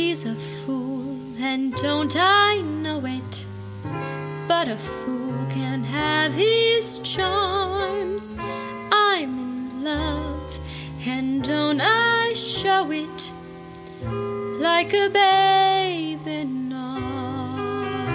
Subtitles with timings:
[0.00, 3.46] He's a fool, and don't I know it?
[4.46, 8.36] But a fool can have his charms.
[8.92, 10.60] I'm in love,
[11.04, 13.32] and don't I show it
[14.60, 18.14] like a babe in arms?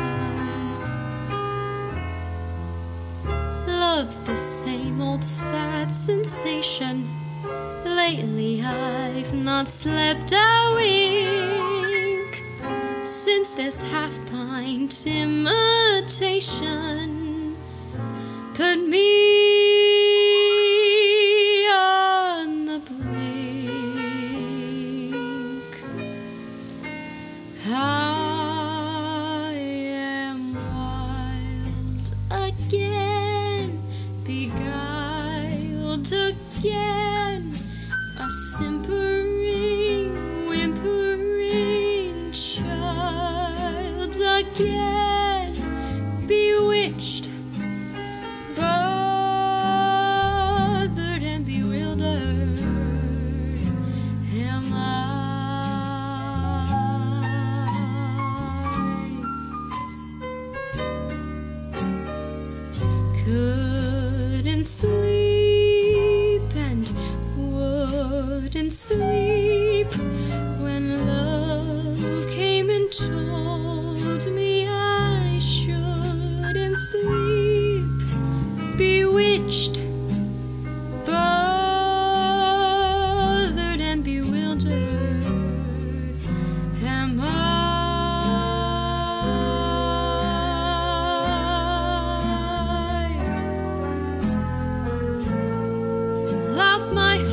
[3.68, 7.09] Love's the same old sad sensation.
[7.84, 11.32] Lately I've not slept a wink
[13.13, 17.12] since this half pint imitation
[96.84, 97.33] Lost my heart,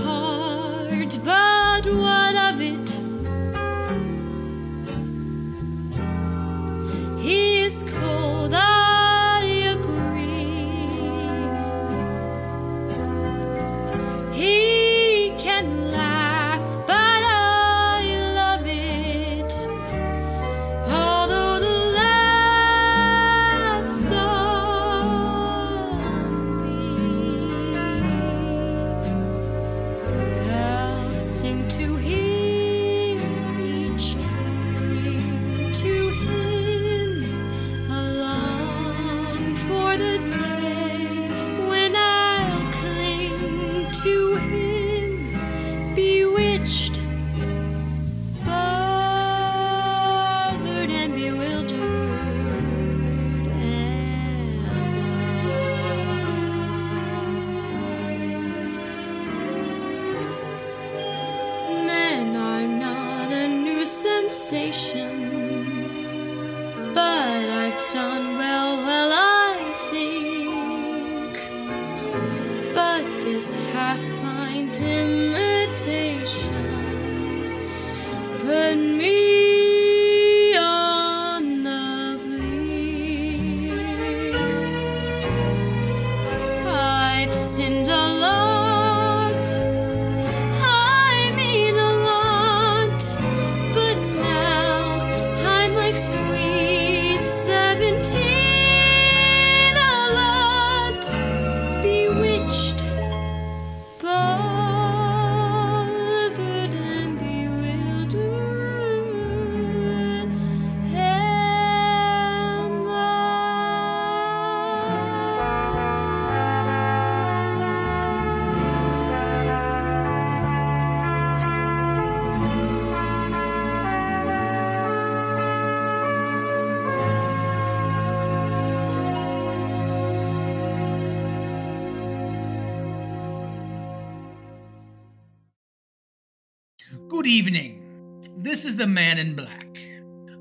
[137.30, 138.22] evening.
[138.38, 139.78] This is the Man in Black.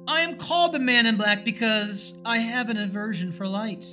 [0.08, 3.86] I am called the Man in Black because I have an aversion for light.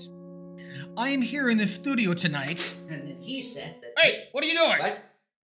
[0.96, 2.75] I am here in the studio tonight.
[2.88, 4.02] And then he said that.
[4.02, 4.78] Hey, what are you doing?
[4.78, 4.98] What?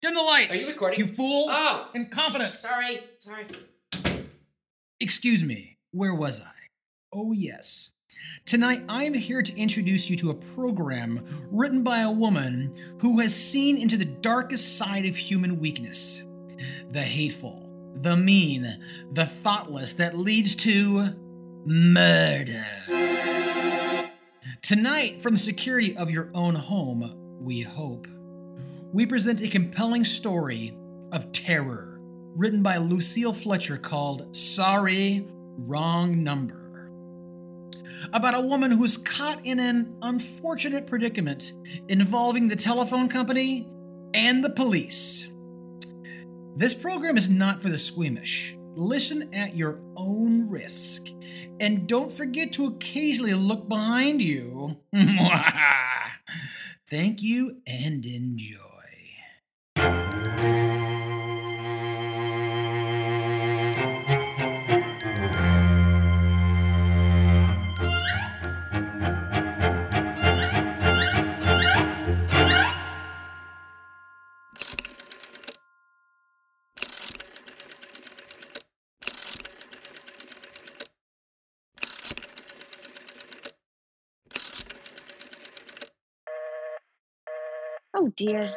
[0.03, 0.55] Dim the lights.
[0.55, 0.99] Are you recording?
[0.99, 1.47] You fool.
[1.49, 2.59] Oh, Incompetence.
[2.59, 3.47] sorry, sorry.
[4.99, 6.51] Excuse me, where was I?
[7.11, 7.89] Oh, yes.
[8.45, 13.19] Tonight, I am here to introduce you to a program written by a woman who
[13.21, 16.21] has seen into the darkest side of human weakness
[16.91, 21.15] the hateful, the mean, the thoughtless that leads to
[21.65, 22.65] murder.
[24.61, 28.07] Tonight, from the security of your own home, we hope,
[28.91, 30.77] we present a compelling story
[31.11, 31.99] of terror,
[32.35, 35.25] written by Lucille Fletcher called Sorry,
[35.57, 36.91] Wrong Number.
[38.13, 41.53] About a woman who's caught in an unfortunate predicament
[41.87, 43.67] involving the telephone company
[44.13, 45.28] and the police.
[46.55, 48.57] This program is not for the squeamish.
[48.75, 51.07] Listen at your own risk.
[51.59, 54.77] And don't forget to occasionally look behind you.
[56.89, 58.78] Thank you and enjoy.
[88.01, 88.49] Oh dear.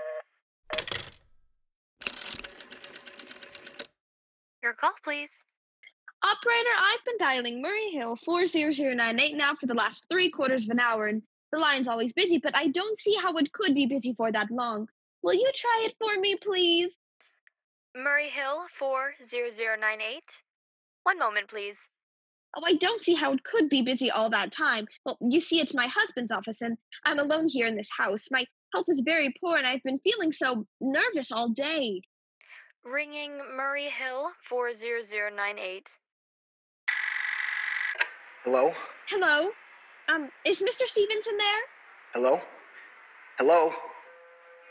[4.63, 5.31] Your call, please.
[6.23, 10.79] Operator, I've been dialing Murray Hill 40098 now for the last three quarters of an
[10.79, 14.15] hour, and the line's always busy, but I don't see how it could be busy
[14.17, 14.87] for that long.
[15.25, 16.95] Will you try it for me, please?
[17.97, 20.23] Murray Hill 40098.
[21.03, 21.77] One moment, please.
[22.57, 24.87] Oh, I don't see how it could be busy all that time.
[25.05, 28.29] Well, you see, it's my husband's office, and I'm alone here in this house.
[28.31, 32.03] My health is very poor, and I've been feeling so nervous all day.
[32.85, 35.89] Ringing Murray Hill 40098.
[38.45, 38.73] Hello?
[39.09, 39.51] Hello?
[40.09, 40.87] Um, is Mr.
[40.87, 41.63] Stevenson there?
[42.13, 42.41] Hello?
[43.39, 43.73] Hello?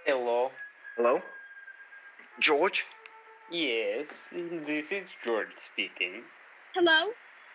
[0.05, 0.51] Hello.
[0.97, 1.21] Hello?
[2.39, 2.83] George?
[3.49, 6.23] Yes, this is George speaking.
[6.73, 7.11] Hello?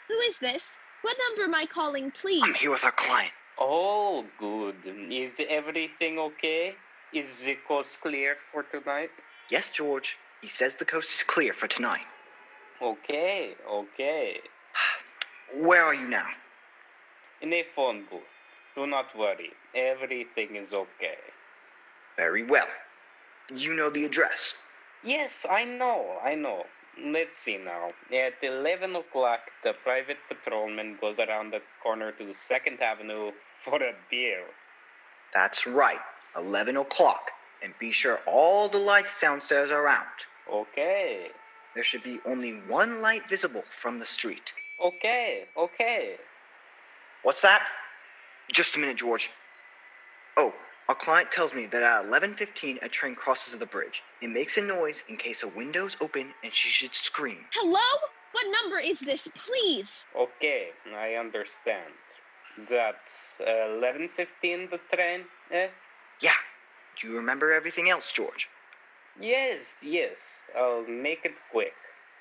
[0.08, 0.78] Who is this?
[1.02, 2.42] What number am I calling, please?
[2.44, 3.32] I'm here with our client.
[3.58, 4.76] Oh, good.
[5.10, 6.74] Is everything okay?
[7.12, 9.10] Is the coast clear for tonight?
[9.50, 10.16] Yes, George.
[10.42, 12.06] He says the coast is clear for tonight.
[12.82, 14.40] Okay, okay.
[15.56, 16.28] Where are you now?
[17.40, 18.20] In a phone booth.
[18.74, 19.52] Do not worry.
[19.74, 21.18] Everything is okay.
[22.16, 22.68] Very well.
[23.54, 24.54] You know the address.
[25.02, 26.64] Yes, I know, I know.
[27.02, 27.90] Let's see now.
[28.12, 33.32] At 11 o'clock, the private patrolman goes around the corner to 2nd Avenue
[33.66, 34.44] for a beer.
[35.34, 35.98] That's right.
[36.36, 37.30] 11 o'clock.
[37.62, 40.24] And be sure all the lights downstairs are out.
[40.52, 41.28] Okay,
[41.74, 44.52] There should be only one light visible from the street.
[44.82, 46.16] okay, okay.
[47.22, 47.62] What's that?
[48.52, 49.28] Just a minute, George.
[50.36, 50.54] Oh,
[50.88, 54.02] our client tells me that at 11:15 a train crosses the bridge.
[54.22, 57.44] It makes a noise in case a window's open and she should scream.
[57.52, 57.80] Hello?
[58.32, 60.04] What number is this, please?
[60.16, 61.92] Okay, I understand.
[62.58, 63.44] That's uh,
[63.80, 65.68] 11.15 the train, eh?
[66.20, 66.30] Yeah.
[67.00, 68.48] Do you remember everything else, George?
[69.20, 70.16] Yes, yes.
[70.56, 71.74] I'll make it quick.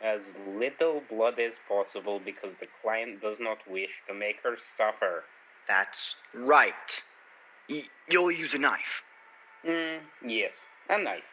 [0.03, 0.21] As
[0.57, 5.23] little blood as possible because the client does not wish to make her suffer.
[5.69, 6.73] That's right.
[7.69, 9.01] Y- you'll use a knife.
[9.65, 10.51] Mm, yes,
[10.89, 11.23] a knife.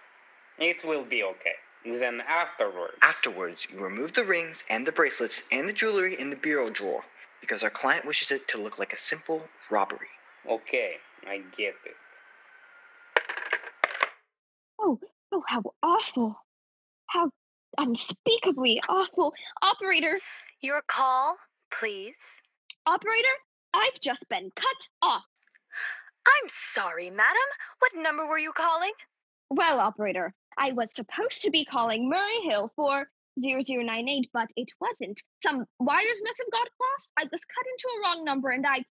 [0.59, 1.57] It will be okay.
[1.85, 2.95] Then afterwards.
[3.03, 7.03] Afterwards, you remove the rings and the bracelets and the jewelry in the bureau drawer
[7.43, 10.09] because our client wishes it to look like a simple robbery.
[10.49, 10.93] Okay,
[11.27, 11.97] I get it.
[14.81, 14.99] Oh,
[15.33, 16.37] oh, how awful.
[17.09, 17.31] How
[17.79, 19.35] unspeakably awful.
[19.61, 20.19] Operator,
[20.63, 21.37] Your call,
[21.79, 22.15] please.
[22.87, 23.29] operator,
[23.75, 25.25] I've just been cut off.
[26.27, 27.49] I'm sorry, madam.
[27.81, 28.93] What number were you calling?
[29.51, 33.09] Well, operator, I was supposed to be calling Murray Hill for
[33.41, 35.21] 0098, but it wasn't.
[35.43, 37.11] Some wires must have got crossed.
[37.19, 38.85] I was cut into a wrong number, and I,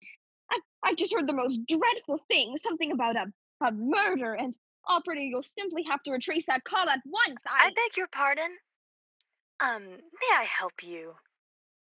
[0.50, 2.56] I, I just heard the most dreadful thing.
[2.58, 3.26] Something about a,
[3.66, 4.34] a murder.
[4.34, 4.54] And
[4.88, 7.40] operator, you'll simply have to retrace that call at once.
[7.46, 8.50] I beg your pardon?
[9.60, 11.12] Um, may I help you?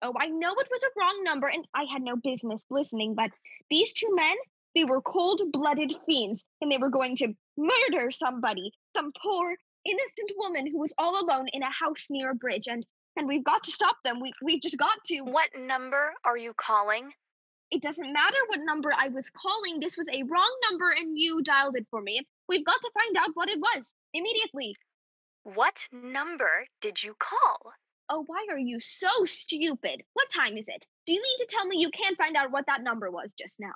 [0.02, 3.30] Oh, I know it was a wrong number and I had no business listening, but
[3.70, 4.36] these two men,
[4.74, 10.32] they were cold blooded fiends and they were going to murder somebody, some poor, innocent
[10.38, 12.68] woman who was all alone in a house near a bridge.
[12.68, 14.20] And and we've got to stop them.
[14.20, 15.22] We we've just got to.
[15.22, 17.12] What number are you calling?
[17.72, 19.80] It doesn't matter what number I was calling.
[19.80, 22.20] This was a wrong number and you dialed it for me.
[22.50, 24.76] We've got to find out what it was immediately.
[25.44, 27.72] What number did you call?
[28.10, 30.04] Oh, why are you so stupid?
[30.14, 30.86] What time is it?
[31.08, 33.58] Do you mean to tell me you can't find out what that number was just
[33.62, 33.72] now?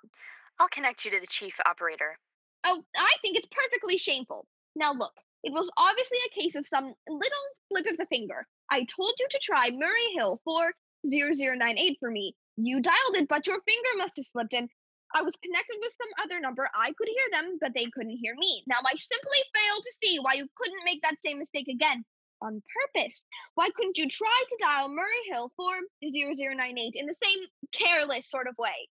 [0.60, 2.18] I'll connect you to the chief operator.
[2.66, 4.46] Oh, I think it's perfectly shameful.
[4.76, 5.14] Now, look,
[5.46, 8.48] it was obviously a case of some little slip of the finger.
[8.72, 12.36] I told you to try Murray Hill 40098 for me.
[12.58, 14.70] You dialed it, but your finger must have slipped, and
[15.14, 16.68] I was connected with some other number.
[16.76, 18.64] I could hear them, but they couldn't hear me.
[18.68, 22.04] Now, I simply fail to see why you couldn't make that same mistake again.
[22.42, 22.62] on
[22.94, 23.24] purpose.
[23.56, 25.74] Why couldn't you try to dial Murray Hill for
[26.04, 27.40] 0098 in the same
[27.72, 28.88] careless sort of way?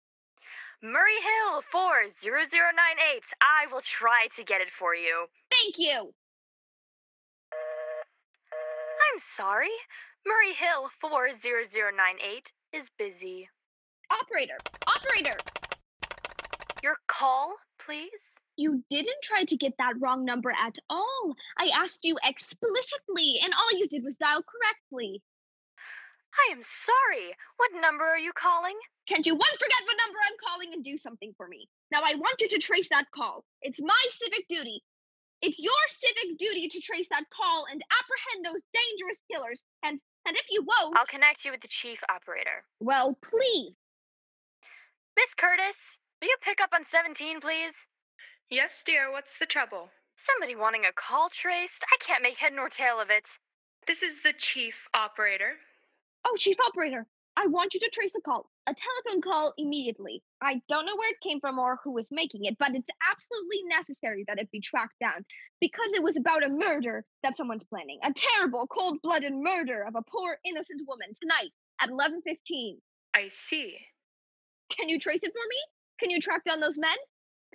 [0.81, 3.23] Murray Hill 40098.
[3.41, 5.25] I will try to get it for you.
[5.51, 6.13] Thank you.
[9.13, 9.71] I'm sorry.
[10.25, 13.49] Murray Hill 40098 is busy.
[14.11, 15.37] Operator, operator,
[16.83, 18.09] Your call, please?
[18.57, 21.33] you didn't try to get that wrong number at all.
[21.57, 25.21] I asked you explicitly, and all you did was dial correctly.
[26.35, 27.33] I am sorry.
[27.55, 28.75] What number are you calling?
[29.07, 31.69] Can't you once forget what number I'm calling and do something for me?
[31.91, 33.45] Now I want you to trace that call.
[33.61, 34.83] It's my civic duty.
[35.41, 39.63] It's your civic duty to trace that call and apprehend those dangerous killers.
[39.83, 42.63] And and if you won't, I'll connect you with the chief operator.
[42.79, 43.73] well, please.
[45.15, 47.73] Miss Curtis, will you pick up on 17, please?
[48.49, 49.89] Yes, dear, what's the trouble?
[50.15, 51.83] Somebody wanting a call traced?
[51.91, 53.25] I can't make head nor tail of it.
[53.87, 55.53] This is the chief operator.
[56.25, 57.05] Oh, chief operator,
[57.39, 60.21] I want you to trace a call, a telephone call immediately.
[60.41, 63.63] I don't know where it came from or who was making it, but it's absolutely
[63.63, 65.23] necessary that it be tracked down
[65.61, 67.97] because it was about a murder that someone's planning.
[68.03, 72.81] A terrible, cold-blooded murder of a poor innocent woman tonight at 11:15.
[73.13, 73.77] I see.
[74.69, 75.57] Can you trace it for me?
[75.97, 76.97] Can you track down those men?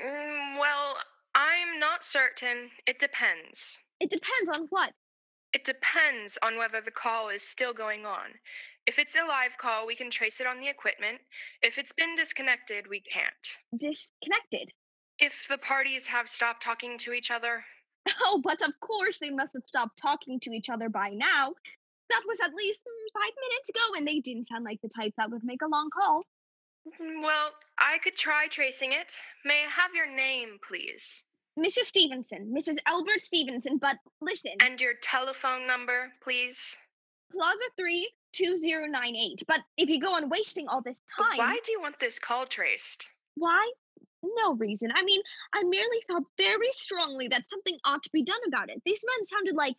[0.01, 0.97] Mm, well,
[1.35, 2.71] I'm not certain.
[2.87, 3.79] It depends.
[4.01, 4.95] It depends on what.
[5.53, 8.33] It depends on whether the call is still going on.
[8.87, 11.19] If it's a live call, we can trace it on the equipment.
[11.63, 13.81] If it's been disconnected, we can't.
[13.81, 14.71] Disconnected.
[15.19, 17.65] If the parties have stopped talking to each other,
[18.25, 21.55] Oh, but of course they must have stopped talking to each other by now.
[22.11, 22.83] That was at least
[23.15, 25.89] five minutes ago, and they didn't sound like the type that would make a long
[25.89, 26.23] call.
[26.87, 29.13] mm, well, I could try tracing it.
[29.47, 31.23] May I have your name, please?
[31.59, 31.87] Mrs.
[31.87, 32.77] Stevenson, Mrs.
[32.87, 36.59] Albert Stevenson, but listen, And your telephone number, please?
[37.33, 39.43] Plaza 3 2098.
[39.47, 42.47] But if you go on wasting all this time, Why do you want this call
[42.47, 43.05] traced?
[43.37, 43.71] why?
[44.37, 44.91] No reason.
[44.95, 45.21] I mean,
[45.53, 48.81] I merely felt very strongly that something ought to be done about it.
[48.85, 49.75] These men sounded like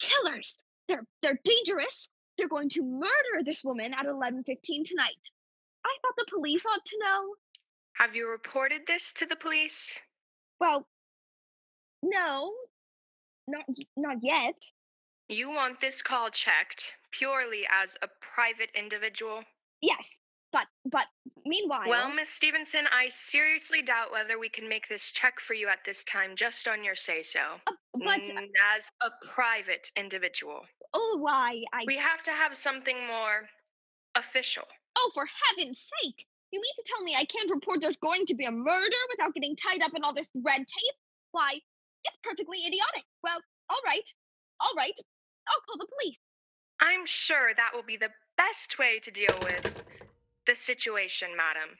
[0.00, 0.58] killers.
[0.88, 2.08] They're they're dangerous.
[2.36, 5.30] They're going to murder this woman at 11:15 tonight.
[5.84, 7.34] I thought the police ought to know.
[7.94, 9.88] Have you reported this to the police?
[10.60, 10.86] Well,
[12.02, 12.52] no,
[13.48, 13.64] not
[13.96, 14.56] not yet.
[15.28, 19.42] You want this call checked purely as a private individual?
[19.82, 20.20] Yes,
[20.52, 21.06] but but
[21.44, 25.68] meanwhile, Well, Miss Stevenson, I seriously doubt whether we can make this check for you
[25.68, 27.40] at this time just on your say so.
[27.66, 30.60] Uh, but as a private individual.
[30.94, 33.48] oh why I We have to have something more
[34.14, 34.64] official.
[34.96, 36.24] oh for heaven's sake!
[36.52, 39.34] You mean to tell me I can't report there's going to be a murder without
[39.34, 40.96] getting tied up in all this red tape?
[41.32, 41.60] Why,
[42.04, 43.02] it's perfectly idiotic.
[43.24, 44.08] Well, all right,
[44.60, 44.96] all right.
[45.48, 46.18] I'll call the police.
[46.80, 49.84] I'm sure that will be the best way to deal with
[50.46, 51.76] the situation, madam.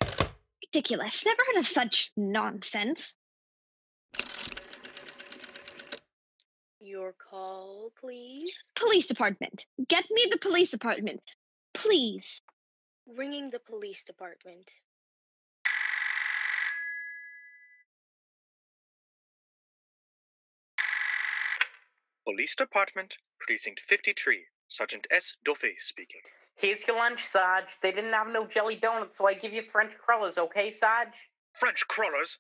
[0.62, 1.24] Ridiculous.
[1.24, 3.14] Never heard of such nonsense.
[6.80, 8.52] Your call, please.
[8.74, 9.64] Police department.
[9.88, 11.20] Get me the police department.
[11.74, 12.40] Please.
[13.06, 14.70] Ringing the police department.
[22.26, 25.36] Police Department, Precinct 53, Sergeant S.
[25.44, 26.22] Duffy speaking.
[26.56, 27.66] Here's your lunch, Sarge.
[27.82, 31.14] They didn't have no jelly donuts, so I give you French crullers, okay, Sarge?
[31.52, 32.38] French crawlers?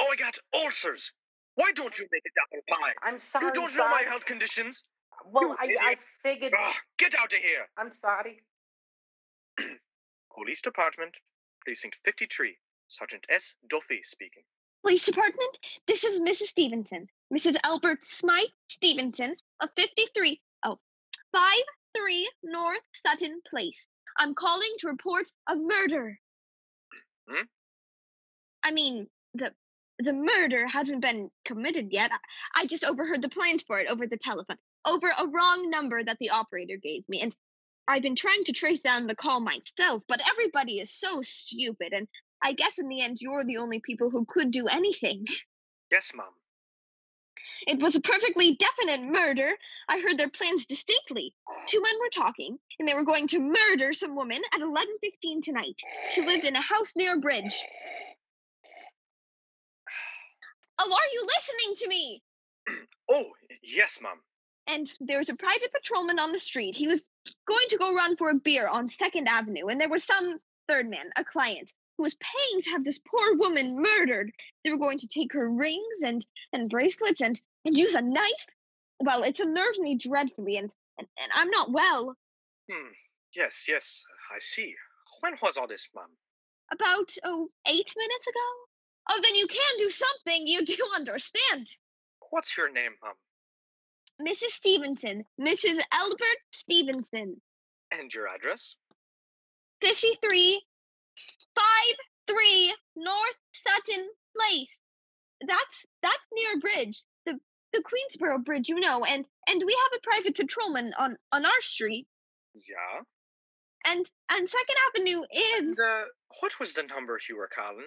[0.00, 1.12] Oh, I got ulcers!
[1.54, 2.92] Why don't you make a apple pie?
[3.08, 4.82] I'm sorry, you don't know my health conditions?
[5.30, 6.52] Well, I, I figured.
[6.58, 7.68] Ah, get out of here!
[7.78, 8.42] I'm sorry.
[10.34, 11.14] Police Department,
[11.64, 12.56] Precinct 53,
[12.88, 13.54] Sergeant S.
[13.70, 14.42] Duffy speaking.
[14.82, 15.56] Police department.
[15.86, 16.48] This is Mrs.
[16.48, 17.08] Stevenson.
[17.32, 17.56] Mrs.
[17.64, 20.40] Albert Smythe Stevenson of 53.
[20.64, 20.78] Oh,
[21.32, 23.88] 53 North Sutton Place.
[24.18, 26.18] I'm calling to report a murder.
[27.28, 27.44] Hmm?
[28.62, 29.52] I mean, the
[30.00, 32.10] the murder hasn't been committed yet.
[32.12, 36.02] I, I just overheard the plans for it over the telephone, over a wrong number
[36.02, 37.34] that the operator gave me, and
[37.86, 42.08] I've been trying to trace down the call myself, but everybody is so stupid, and
[42.42, 45.26] I guess in the end you're the only people who could do anything.
[45.90, 46.26] Yes, Mom.
[47.66, 49.52] It was a perfectly definite murder.
[49.88, 51.34] I heard their plans distinctly.
[51.66, 55.80] Two men were talking, and they were going to murder some woman at 11:15 tonight.
[56.12, 57.54] She lived in a house near a bridge.
[60.78, 62.22] Oh, are you listening to me?
[63.10, 63.26] Oh,
[63.62, 64.18] yes, ma'am.
[64.66, 66.74] And there was a private patrolman on the street.
[66.74, 67.04] He was
[67.46, 70.88] going to go run for a beer on Second Avenue, and there was some third
[70.88, 74.32] man, a client, who was paying to have this poor woman murdered.
[74.64, 78.46] They were going to take her rings and and bracelets and and use a knife.
[79.00, 82.16] well, it's unnerved me dreadfully, and, and, and I'm not well.
[82.70, 82.92] Hmm.
[83.34, 84.02] Yes, yes,
[84.34, 84.74] I see.
[85.20, 86.04] When was all this, ma'am?
[86.72, 88.48] About, oh, eight minutes ago?
[89.10, 90.46] Oh, then you can do something.
[90.46, 91.66] You do understand.
[92.30, 93.14] What's your name, ma'am?
[94.28, 94.52] Mrs.
[94.52, 95.80] Stevenson, Mrs.
[95.92, 97.40] Albert Stevenson,
[97.90, 98.76] And your address?
[99.80, 100.62] 53
[102.26, 104.80] 53 North Sutton Place.
[105.46, 107.02] That's that's near a bridge.
[107.26, 107.38] The
[107.72, 111.60] the Queensboro Bridge, you know, and and we have a private patrolman on on our
[111.60, 112.06] street.
[112.54, 113.02] Yeah.
[113.86, 115.22] And and Second Avenue
[115.58, 116.04] is And, uh,
[116.40, 117.86] what was the number you were calling?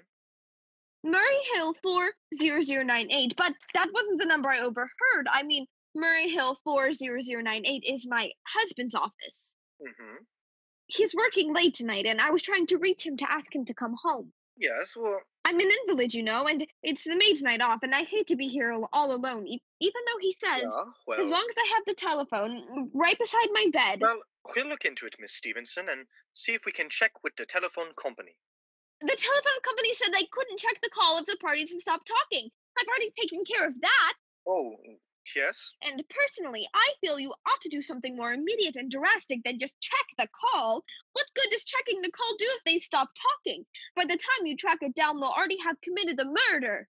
[1.03, 5.27] Murray Hill 40098, but that wasn't the number I overheard.
[5.31, 5.65] I mean,
[5.95, 9.53] Murray Hill 40098 is my husband's office.
[9.81, 10.23] Mm-hmm.
[10.87, 13.73] He's working late tonight, and I was trying to reach him to ask him to
[13.73, 14.31] come home.
[14.57, 18.03] Yes, well, I'm an invalid, you know, and it's the maid's night off, and I
[18.03, 21.45] hate to be here all alone, e- even though he says, yeah, well, as long
[21.47, 23.99] as I have the telephone right beside my bed.
[24.01, 24.19] well,
[24.55, 27.93] we'll look into it, Miss Stevenson, and see if we can check with the telephone
[28.01, 28.35] company.
[29.01, 32.49] the telephone company said they couldn't check the call if the parties had stopped talking.
[32.79, 34.13] I've already taken care of that.
[34.47, 34.71] Oh,
[35.35, 35.71] yes.
[35.85, 39.79] And personally, I feel you ought to do something more immediate and drastic than just
[39.81, 40.83] check the call.
[41.13, 43.09] What good does checking the call do if they stop
[43.45, 43.65] talking?
[43.95, 46.87] By the time you track it down, they'll already have committed the murder.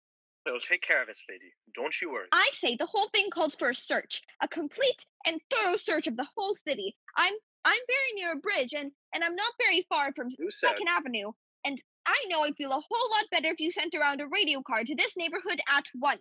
[0.45, 1.53] They'll take care of it, lady.
[1.75, 2.29] Don't you worry.
[2.33, 6.17] I say the whole thing calls for a search, a complete and thorough search of
[6.17, 6.95] the whole city.
[7.17, 7.33] I'm
[7.64, 11.33] I'm very near a bridge and and I'm not very far from Second Avenue.
[11.64, 14.61] And I know I'd feel a whole lot better if you sent around a radio
[14.62, 16.21] car to this neighborhood at once.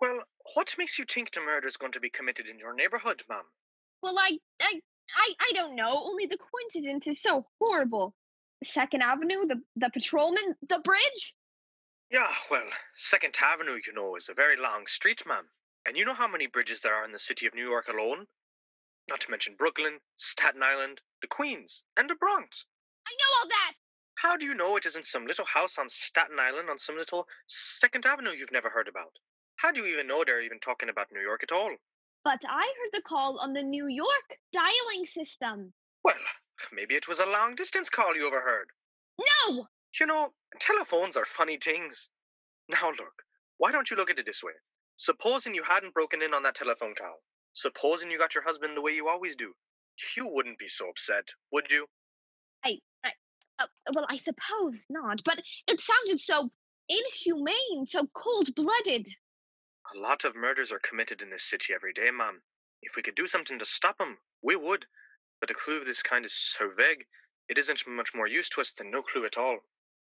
[0.00, 0.20] Well,
[0.54, 3.44] what makes you think the murder is going to be committed in your neighborhood, ma'am?
[4.02, 4.80] Well, I, I,
[5.16, 6.02] I, I don't know.
[6.04, 8.14] Only the coincidence is so horrible.
[8.62, 11.34] Second Avenue, the the patrolman, the bridge.
[12.10, 15.48] Yeah, well, Second Avenue, you know, is a very long street, ma'am.
[15.86, 18.26] And you know how many bridges there are in the city of New York alone?
[19.08, 22.64] Not to mention Brooklyn, Staten Island, the Queens, and the Bronx.
[23.06, 23.72] I know all that.
[24.16, 27.26] How do you know it isn't some little house on Staten Island on some little
[27.46, 29.18] Second Avenue you've never heard about?
[29.56, 31.74] How do you even know they're even talking about New York at all?
[32.24, 35.72] But I heard the call on the New York dialing system.
[36.02, 36.16] Well,
[36.72, 38.68] maybe it was a long distance call you overheard.
[39.18, 39.66] No,
[40.00, 42.08] You know, telephones are funny things.
[42.68, 43.22] Now look,
[43.58, 44.52] why don't you look at it this way?
[44.96, 48.80] Supposing you hadn't broken in on that telephone call, supposing you got your husband the
[48.82, 49.52] way you always do,
[50.16, 51.86] you wouldn't be so upset, would you?
[52.64, 53.10] I, I,
[53.60, 55.20] uh, well, I suppose not.
[55.24, 56.50] But it sounded so
[56.88, 59.08] inhumane, so cold-blooded.
[59.94, 62.42] A lot of murders are committed in this city every day, ma'am.
[62.82, 64.86] If we could do something to stop 'em, we would.
[65.40, 67.06] But a clue of this kind is so vague,
[67.48, 69.60] it isn't much more use to us than no clue at all.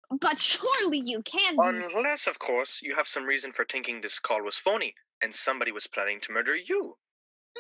[0.09, 1.57] But surely you can.
[1.59, 5.71] Unless, of course, you have some reason for thinking this call was phony and somebody
[5.71, 6.97] was planning to murder you.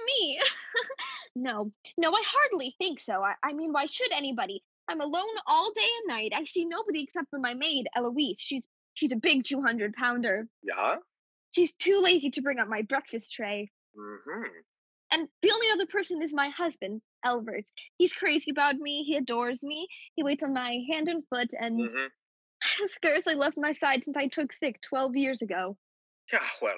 [0.05, 0.41] Me?
[1.35, 3.23] no, no, I hardly think so.
[3.23, 4.63] I, I mean, why should anybody?
[4.87, 6.33] I'm alone all day and night.
[6.33, 8.39] I see nobody except for my maid, Eloise.
[8.39, 8.63] She's
[8.93, 10.47] she's a big 200 pounder.
[10.63, 10.97] Yeah?
[11.51, 13.69] She's too lazy to bring up my breakfast tray.
[13.97, 14.43] Mm-hmm.
[15.13, 17.65] And the only other person is my husband, Albert.
[17.97, 19.03] He's crazy about me.
[19.03, 19.87] He adores me.
[20.15, 22.07] He waits on my hand and foot and Mm-hmm.
[22.81, 25.77] has scarcely left my side since I took sick 12 years ago.
[26.31, 26.77] Yeah, well,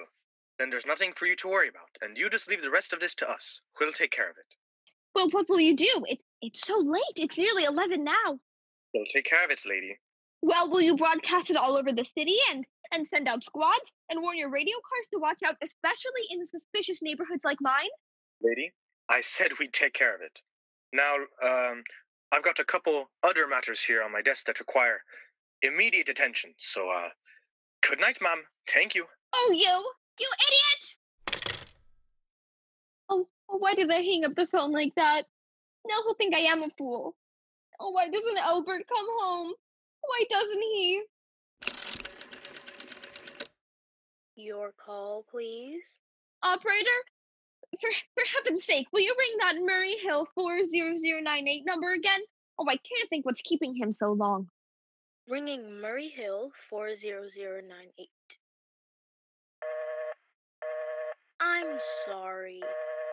[0.58, 3.00] then there's nothing for you to worry about, and you just leave the rest of
[3.00, 3.60] this to us.
[3.78, 4.46] We'll take care of it.
[5.14, 6.02] Well, what will you do?
[6.06, 7.02] It, it's so late.
[7.16, 8.38] It's nearly 11 now.
[8.94, 9.98] We'll take care of it, lady.
[10.42, 14.22] Well, will you broadcast it all over the city and and send out squads and
[14.22, 17.90] warn your radio cars to watch out, especially in suspicious neighborhoods like mine?
[18.40, 18.72] Lady,
[19.08, 20.38] I said we'd take care of it.
[20.92, 21.82] Now, um,
[22.32, 25.02] I've got a couple other matters here on my desk that require
[25.62, 27.08] immediate attention, so, uh,
[27.88, 28.42] good night, ma'am.
[28.72, 29.06] Thank you.
[29.34, 31.44] Oh, you, you idiot!
[33.08, 35.22] Oh, oh, why did I hang up the phone like that?
[35.86, 37.14] Now he'll think I am a fool.
[37.80, 39.52] Oh, why doesn't Albert come home?
[40.00, 41.02] Why doesn't he?
[44.36, 45.98] Your call, please.
[46.42, 46.90] Operator,
[47.80, 51.64] for for heaven's sake, will you ring that Murray Hill four zero zero nine eight
[51.64, 52.20] number again?
[52.58, 54.48] Oh, I can't think what's keeping him so long.
[55.28, 58.08] Ringing Murray Hill 40098.
[61.40, 62.60] I'm sorry.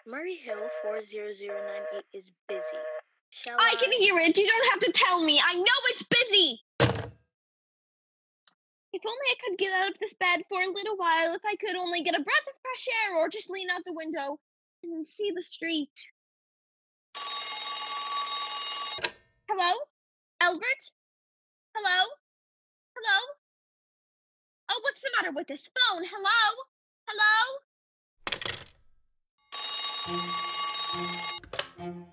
[0.05, 2.61] Murray Hill 40098 is busy.
[3.29, 3.73] Shall I?
[3.73, 4.37] I can hear it.
[4.37, 5.39] You don't have to tell me.
[5.41, 6.59] I know it's busy.
[8.93, 11.33] If only I could get out of this bed for a little while.
[11.33, 13.93] If I could only get a breath of fresh air or just lean out the
[13.93, 14.37] window
[14.83, 15.89] and see the street.
[19.49, 19.73] Hello?
[20.41, 20.91] Albert?
[21.75, 22.09] Hello?
[22.97, 23.19] Hello?
[24.69, 26.03] Oh, what's the matter with this phone?
[26.11, 26.63] Hello?
[27.07, 27.59] Hello?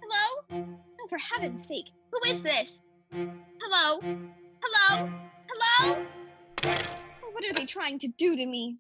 [0.01, 0.27] Hello?
[0.53, 2.83] Oh, for heaven's sake, who is this?
[3.13, 4.01] Hello?
[4.63, 5.11] Hello?
[5.49, 6.07] Hello?
[6.63, 8.77] What are they trying to do to me?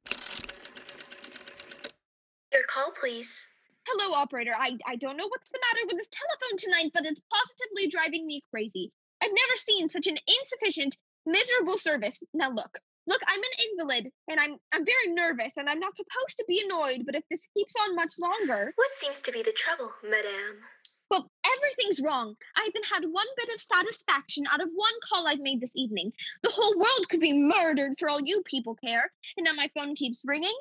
[2.52, 3.28] Your call, please.
[3.86, 4.52] Hello, operator.
[4.58, 8.26] I, I don't know what's the matter with this telephone tonight, but it's positively driving
[8.26, 8.90] me crazy.
[9.22, 12.20] I've never seen such an insufficient, miserable service.
[12.34, 16.36] Now look, look, I'm an invalid, and I'm I'm very nervous, and I'm not supposed
[16.38, 19.52] to be annoyed, but if this keeps on much longer, What seems to be the
[19.52, 20.60] trouble, madame?
[21.10, 22.34] Well, everything's wrong.
[22.56, 26.12] I haven't had one bit of satisfaction out of one call I've made this evening.
[26.42, 29.94] The whole world could be murdered for all you people care, and now my phone
[29.94, 30.56] keeps ringing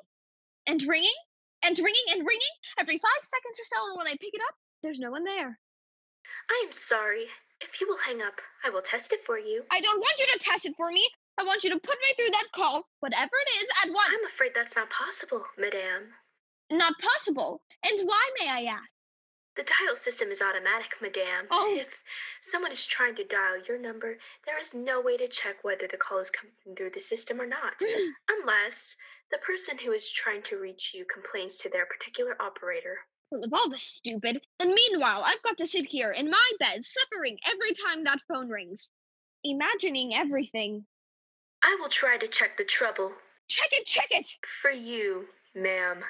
[0.67, 1.17] and ringing
[1.63, 4.55] and ringing and ringing every five seconds or so, and when I pick it up,
[4.83, 5.59] there's no one there.
[6.49, 7.25] I am sorry.
[7.59, 9.63] If you will hang up, I will test it for you.
[9.71, 11.07] I don't want you to test it for me.
[11.39, 14.09] I want you to put me through that call, whatever it is, at once.
[14.09, 16.13] I'm afraid that's not possible, madame.
[16.71, 17.61] Not possible.
[17.83, 18.89] And why, may I ask?
[19.57, 21.47] The dial system is automatic, madame.
[21.49, 21.75] Oh.
[21.77, 21.89] If
[22.51, 25.97] someone is trying to dial your number, there is no way to check whether the
[25.97, 27.73] call is coming through the system or not,
[28.29, 28.95] unless
[29.31, 32.99] the person who is trying to reach you complains to their particular operator.
[33.31, 34.41] Well, of all the stupid.
[34.59, 38.49] And meanwhile, I've got to sit here in my bed, suffering every time that phone
[38.49, 38.89] rings,
[39.43, 40.85] imagining everything.
[41.63, 43.11] I will try to check the trouble
[43.47, 44.27] Check it, check it!
[44.61, 46.03] for you, ma'am.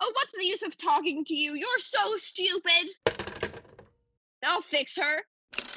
[0.00, 1.54] Oh, what's the use of talking to you?
[1.54, 2.90] You're so stupid!
[4.44, 5.22] I'll fix her.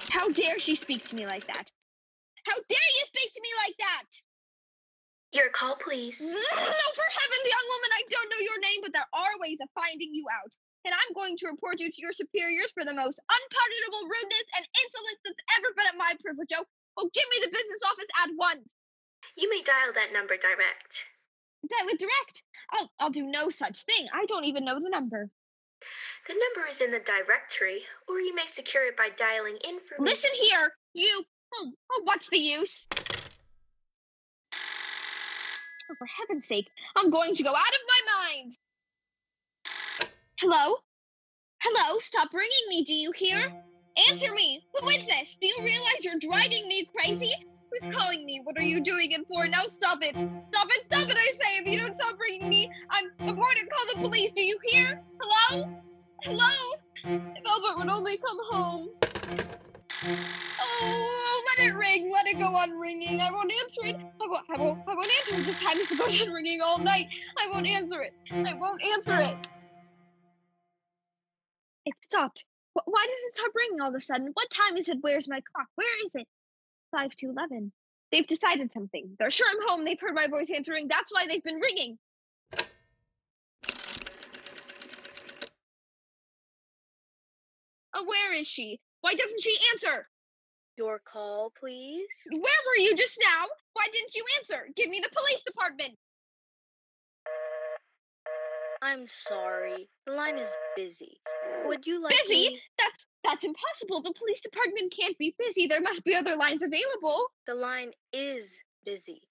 [0.09, 1.67] How dare she speak to me like that?
[2.47, 4.07] How dare you speak to me like that?
[5.33, 6.15] Your call, please.
[6.21, 9.67] No, for heaven's young woman, I don't know your name, but there are ways of
[9.73, 10.53] finding you out.
[10.85, 14.63] And I'm going to report you to your superiors for the most unpardonable rudeness and
[14.67, 16.53] insolence that's ever been at my privilege.
[16.53, 16.67] Oh,
[16.99, 18.75] oh give me the business office at once.
[19.33, 21.01] You may dial that number direct.
[21.69, 22.43] Dial it direct.
[22.71, 24.07] I'll, I'll do no such thing.
[24.13, 25.29] I don't even know the number.
[26.27, 29.99] The number is in the directory, or you may secure it by dialing information.
[29.99, 31.25] Listen here, you.
[31.55, 32.87] Oh, oh, what's the use?
[34.53, 38.55] Oh, for heaven's sake, I'm going to go out of my mind.
[40.39, 40.77] Hello?
[41.61, 43.53] Hello, stop ringing me, do you hear?
[44.09, 44.65] Answer me!
[44.79, 45.37] Who is this?
[45.39, 47.33] Do you realize you're driving me crazy?
[47.73, 47.93] Who's mm.
[47.93, 48.39] calling me?
[48.43, 48.83] What are you mm.
[48.83, 49.47] doing it for?
[49.47, 50.11] Now stop it!
[50.11, 50.85] Stop it!
[50.85, 51.17] Stop it!
[51.17, 51.57] I say!
[51.57, 54.31] If you don't stop ringing me, I'm, I'm going to call the police.
[54.33, 55.01] Do you hear?
[55.19, 55.81] Hello?
[56.21, 56.53] Hello?
[57.03, 58.89] If Albert would only come home.
[60.05, 62.11] Oh, let it ring.
[62.13, 63.21] Let it go on ringing.
[63.21, 63.95] I won't answer it.
[63.95, 64.45] I won't.
[64.49, 64.79] I won't.
[64.87, 65.77] I won't answer it this time.
[65.77, 67.07] It's going on ringing all night.
[67.43, 68.13] I won't answer it.
[68.31, 69.37] I won't answer it.
[71.85, 72.45] It stopped.
[72.73, 74.29] Why does it stop ringing all of a sudden?
[74.33, 74.97] What time is it?
[75.01, 75.67] Where's my clock?
[75.75, 76.27] Where is it?
[76.93, 77.71] Five to eleven.
[78.11, 79.15] They've decided something.
[79.17, 79.83] They're sure I'm home.
[79.83, 80.87] They've heard my voice answering.
[80.87, 81.97] That's why they've been ringing.
[87.95, 88.79] Oh, where is she?
[89.01, 90.07] Why doesn't she answer?
[90.77, 92.07] Your call, please.
[92.31, 93.45] Where were you just now?
[93.73, 94.67] Why didn't you answer?
[94.75, 95.97] Give me the police department.
[98.83, 99.87] I'm sorry.
[100.05, 101.17] The line is busy.
[101.65, 102.49] Would you like Busy?
[102.49, 104.01] me- That's that's impossible.
[104.01, 105.67] The police department can't be busy.
[105.67, 107.27] There must be other lines available.
[107.47, 108.45] The line is
[108.83, 109.21] busy.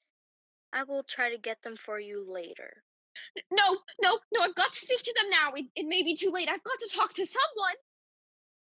[0.73, 2.73] I will try to get them for you later.
[3.53, 5.53] No, no, no, I've got to speak to them now.
[5.55, 6.49] It, it may be too late.
[6.49, 7.77] I've got to talk to someone.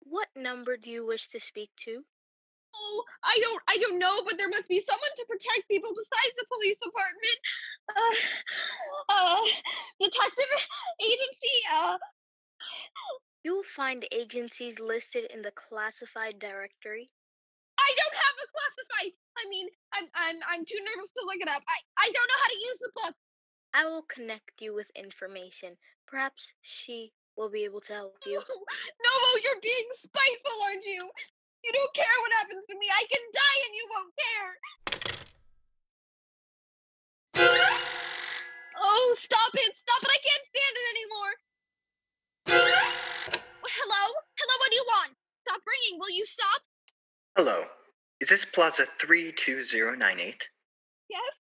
[0.04, 2.04] What number do you wish to speak to?
[2.76, 6.36] Oh, I don't I don't know, but there must be someone to protect people besides
[6.38, 7.40] the police department.
[7.90, 8.16] Uh,
[9.10, 9.42] uh
[10.00, 10.52] detective
[11.02, 11.98] agency, uh
[13.44, 17.10] You will find agencies listed in the classified directory.
[17.80, 19.14] I don't have a classified.
[19.38, 21.64] I mean, I'm I'm I'm too nervous to look it up.
[21.68, 23.16] I I don't know how to use the book.
[23.74, 25.78] I will connect you with information.
[26.08, 28.42] Perhaps she will be able to help you.
[29.06, 31.10] No, you're being spiteful, aren't you?
[31.64, 32.90] You don't care what happens to me.
[32.90, 34.52] I can die and you won't care.
[38.82, 39.78] Oh, stop it!
[39.78, 40.10] Stop it!
[40.10, 41.34] I can't stand it anymore.
[42.48, 44.04] Hello?
[44.40, 45.14] Hello, what do you want?
[45.46, 46.00] Stop ringing.
[46.00, 46.62] Will you stop?
[47.38, 47.66] Hello.
[48.20, 50.48] Is this Plaza 32098?
[51.10, 51.40] Yes.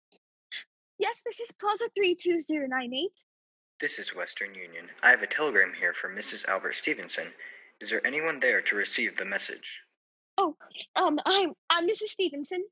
[0.98, 3.11] Yes, this is Plaza 32098.
[3.81, 4.88] This is Western Union.
[5.02, 6.46] I have a telegram here from Mrs.
[6.46, 7.29] Albert Stevenson.
[7.81, 9.83] Is there anyone there to receive the message?
[10.38, 10.55] Oh,
[10.96, 12.09] um, I'm I'm Mrs.
[12.11, 12.64] Stevenson.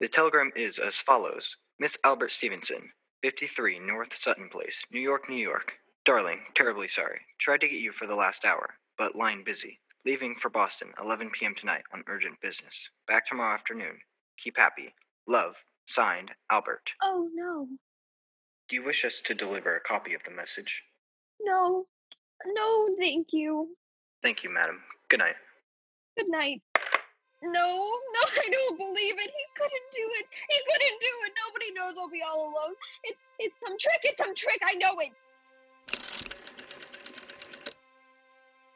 [0.00, 2.90] The telegram is as follows Miss Albert Stevenson,
[3.22, 5.72] 53 North Sutton Place, New York, New York.
[6.04, 7.20] Darling, terribly sorry.
[7.38, 9.78] Tried to get you for the last hour, but line busy.
[10.06, 11.54] Leaving for Boston, 11 p.m.
[11.54, 12.74] tonight on urgent business.
[13.06, 13.98] Back tomorrow afternoon.
[14.38, 14.94] Keep happy.
[15.28, 15.56] Love.
[15.86, 16.92] Signed, Albert.
[17.02, 17.66] Oh no,
[18.68, 20.82] Do you wish us to deliver a copy of the message?
[21.42, 21.86] no,
[22.46, 23.74] No, thank you.
[24.22, 24.80] Thank you, madam.
[25.08, 25.34] Good night.
[26.16, 26.62] Good night.
[27.42, 29.30] No, no, I don't believe it.
[29.30, 30.26] He couldn't do it.
[30.48, 31.32] He couldn't do it.
[31.46, 32.74] Nobody knows I'll be all alone.
[33.04, 34.00] It, it's some trick.
[34.04, 34.60] It's some trick.
[34.64, 35.12] I know it.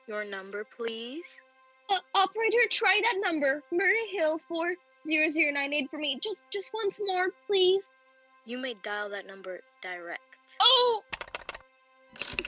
[0.07, 1.24] Your number, please.
[1.88, 3.62] Uh, operator, try that number.
[3.70, 4.74] Murray Hill four
[5.07, 6.18] zero zero nine eight for me.
[6.22, 7.83] Just, just once more, please.
[8.46, 10.20] You may dial that number direct.
[10.61, 11.03] Oh,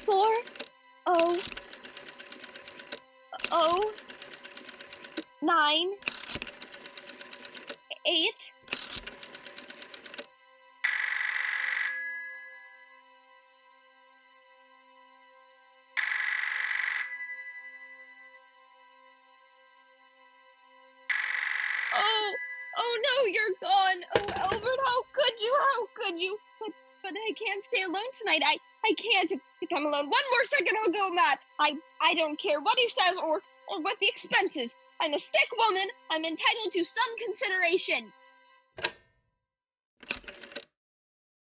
[0.05, 0.35] four,
[1.07, 1.38] oh,
[3.50, 3.92] oh,
[5.42, 5.90] nine,
[8.07, 8.51] eight.
[21.94, 22.35] Oh,
[22.79, 24.03] oh no, you're gone.
[24.16, 25.57] Oh, Albert, how could you?
[25.59, 26.38] How could you?
[26.61, 26.70] But,
[27.03, 28.42] but I can't stay alone tonight.
[28.44, 29.33] I, I can't.
[29.33, 31.38] If, if I'm alone one more second, I'll go mad.
[31.59, 34.72] I, I don't care what he says or, or what the expenses.
[35.01, 35.87] I'm a sick woman.
[36.11, 38.13] I'm entitled to some consideration.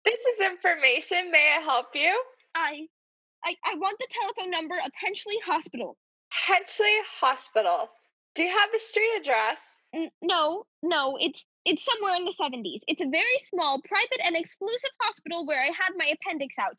[0.04, 1.32] This is information.
[1.32, 2.22] May I help you?
[2.56, 2.88] I,
[3.44, 5.98] I, I want the telephone number of Henchley Hospital.
[6.32, 7.90] Henchley Hospital.
[8.36, 9.60] Do you have the street address?
[9.94, 12.80] N- no, no, it's it's somewhere in the 70s.
[12.88, 16.76] It's a very small, private, and exclusive hospital where I had my appendix out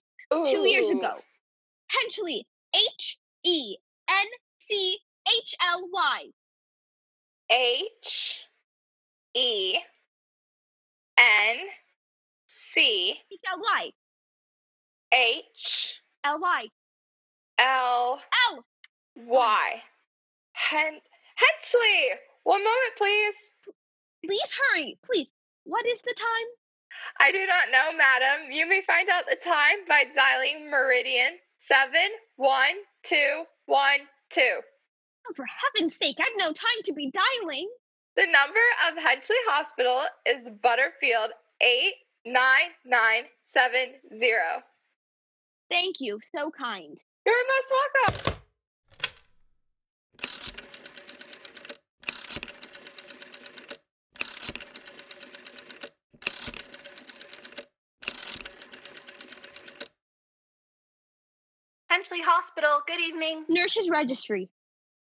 [0.51, 1.19] two years ago.
[1.93, 2.41] Henchley,
[2.75, 3.77] H E
[4.11, 4.27] N
[4.59, 6.25] C H L Y.
[7.53, 8.39] H
[9.35, 9.77] E
[11.19, 11.57] N
[12.47, 13.15] C
[13.53, 13.91] L Y.
[15.13, 16.69] H L Y.
[17.59, 18.21] L
[18.53, 18.65] L.
[19.17, 19.83] Y.
[20.53, 21.01] Hen-
[21.39, 22.19] Henchley!
[22.45, 23.35] One moment, please.
[24.25, 25.29] Please hurry, please.
[25.65, 26.47] What is the time?
[27.21, 28.51] I do not know, madam.
[28.53, 31.39] You may find out the time by dialing Meridian
[31.69, 34.65] 71212.
[35.29, 37.69] Oh, for heaven's sake, I've no time to be dialing.
[38.17, 41.31] The number of Henchley Hospital is Butterfield
[41.63, 44.63] 89970.
[45.71, 46.99] Thank you, so kind.
[47.25, 48.35] You're most welcome.
[61.91, 63.45] Henchley Hospital, good evening.
[63.49, 64.51] Nurses registry.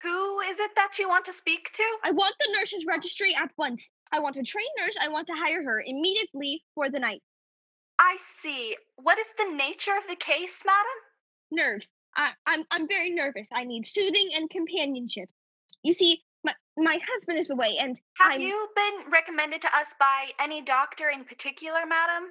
[0.06, 1.82] Who is it that you want to speak to?
[2.04, 3.90] I want the nurses registry at once.
[4.12, 4.96] I want a trained nurse.
[5.02, 7.22] I want to hire her immediately for the night.
[7.98, 8.76] I see.
[8.94, 10.98] What is the nature of the case, madam?
[11.50, 11.88] Nerves.
[12.16, 13.48] I, I'm I'm very nervous.
[13.52, 15.28] I need soothing and companionship.
[15.82, 19.88] You see, my my husband is away, and Have I'm, you been recommended to us
[19.98, 22.30] by any doctor in particular, madam?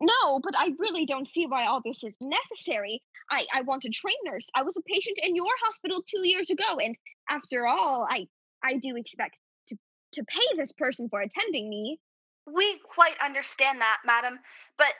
[0.00, 3.02] No, but I really don't see why all this is necessary.
[3.30, 4.48] I, I want a trained nurse.
[4.54, 6.96] I was a patient in your hospital two years ago, and
[7.30, 8.26] after all, I
[8.64, 9.36] I do expect
[9.68, 9.76] to
[10.14, 11.98] to pay this person for attending me.
[12.46, 14.40] We quite understand that, madam,
[14.76, 14.94] but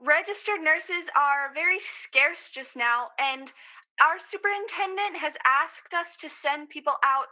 [0.00, 3.52] registered nurses are very scarce just now, and
[4.00, 7.26] our superintendent has asked us to send people out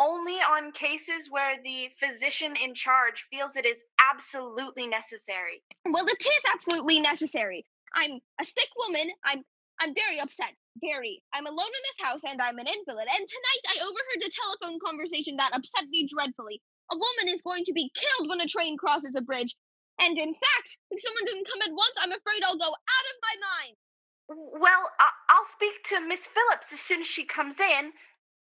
[0.00, 5.62] only on cases where the physician in charge feels it is absolutely necessary.
[5.86, 7.64] Well, it is absolutely necessary.
[7.94, 9.10] I'm a sick woman.
[9.24, 9.42] I'm
[9.80, 10.52] I'm very upset.
[10.82, 11.22] Very.
[11.34, 13.08] I'm alone in this house and I'm an invalid.
[13.14, 16.60] And tonight I overheard a telephone conversation that upset me dreadfully.
[16.92, 19.54] A woman is going to be killed when a train crosses a bridge.
[20.00, 23.16] And in fact, if someone doesn't come at once, I'm afraid I'll go out of
[23.22, 23.76] my mind.
[24.28, 27.92] Well, I- I'll speak to Miss Phillips as soon as she comes in.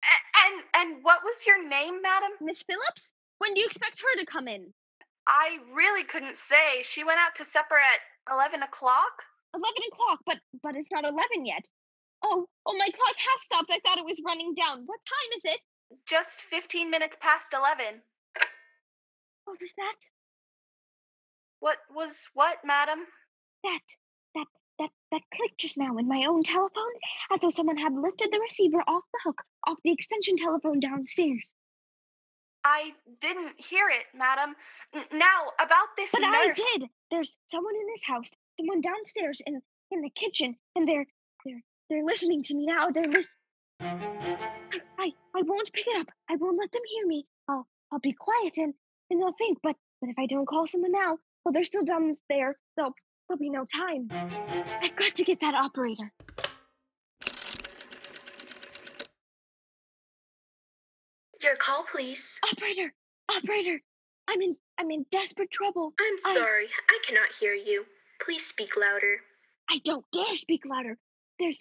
[0.03, 2.31] And and what was your name, madam?
[2.41, 3.13] Miss Phillips?
[3.37, 4.73] When do you expect her to come in?
[5.27, 6.83] I really couldn't say.
[6.83, 8.01] She went out to supper at
[8.33, 9.23] eleven o'clock.
[9.53, 11.63] Eleven o'clock, but but it's not eleven yet.
[12.23, 13.71] Oh, oh, my clock has stopped.
[13.71, 14.83] I thought it was running down.
[14.85, 15.61] What time is it?
[16.07, 18.01] Just fifteen minutes past eleven.
[19.45, 19.99] What was that?
[21.59, 22.99] What was what, madam?
[23.63, 23.81] That
[24.79, 26.93] that that clicked just now in my own telephone,
[27.33, 31.53] as though someone had lifted the receiver off the hook, off the extension telephone downstairs.
[32.63, 34.55] I didn't hear it, madam.
[34.93, 36.59] N- now about this But nurse.
[36.59, 36.89] I did.
[37.09, 38.29] There's someone in this house,
[38.59, 41.05] someone downstairs in in the kitchen, and they're
[41.45, 42.89] they're they're listening to me now.
[42.91, 43.35] They're listening.
[44.99, 46.07] I, I won't pick it up.
[46.29, 47.25] I won't let them hear me.
[47.49, 48.73] I'll I'll be quiet and
[49.09, 49.57] and they'll think.
[49.63, 52.57] But but if I don't call someone now, well, they're still down there.
[52.77, 52.93] So
[53.31, 54.09] there'll be no time.
[54.81, 56.11] I've got to get that operator.
[61.41, 62.21] Your call, please.
[62.51, 62.93] Operator,
[63.33, 63.79] operator.
[64.27, 65.93] I'm in I'm in desperate trouble.
[65.99, 67.85] I'm I- sorry, I cannot hear you.
[68.23, 69.17] Please speak louder.
[69.69, 70.97] I don't dare speak louder.
[71.39, 71.59] There's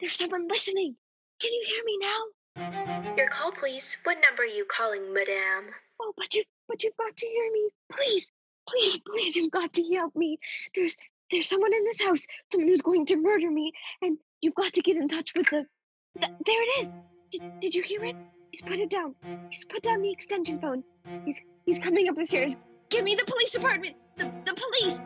[0.00, 0.96] there's someone listening.
[1.40, 3.14] Can you hear me now?
[3.16, 3.96] Your call, please.
[4.04, 5.70] What number are you calling, madame?
[6.00, 7.68] Oh, but you, but you've got to hear me.
[7.92, 8.26] Please,
[8.68, 10.38] please, please, you've got to help me.
[10.74, 10.96] There's,
[11.30, 12.26] there's someone in this house.
[12.52, 15.64] Someone who's going to murder me, and you've got to get in touch with the.
[16.14, 16.88] the there it is.
[17.30, 18.16] Did, did you hear it?
[18.50, 19.14] He's put it down.
[19.50, 20.82] He's put down the extension phone.
[21.24, 22.56] He's, he's coming up the stairs.
[22.88, 23.96] Give me the police department.
[24.16, 24.98] The, the police.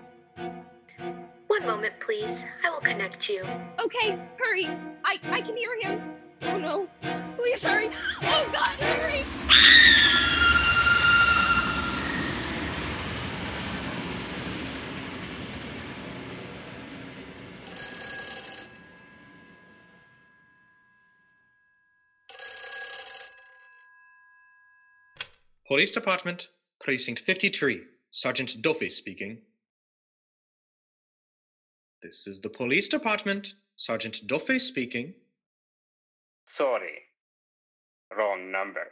[1.48, 2.38] One moment, please.
[2.64, 3.44] I will connect you.
[3.78, 4.66] Okay, hurry.
[5.04, 6.00] I, I can hear him.
[6.42, 6.88] Oh no.
[7.36, 7.90] Please hurry.
[8.22, 10.31] Oh God, hurry.
[25.72, 26.48] Police Department,
[26.80, 27.80] Precinct 53.
[28.10, 29.38] Sergeant Duffy speaking.
[32.02, 33.54] This is the Police Department.
[33.76, 35.14] Sergeant Duffy speaking.
[36.46, 36.98] Sorry.
[38.14, 38.84] Wrong number.